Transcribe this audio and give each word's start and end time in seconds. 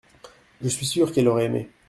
Je 0.63 0.67
suis 0.67 0.87
sûr 0.87 1.11
qu’elle 1.13 1.27
aurait 1.27 1.45
aimé. 1.45 1.69